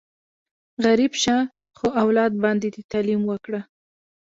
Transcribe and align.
غریب 0.85 1.13
شه، 1.23 1.37
خو 1.77 1.87
اولاد 2.03 2.31
باندې 2.43 2.67
دې 2.73 2.81
تعلیم 2.91 3.21
وکړه! 3.27 3.61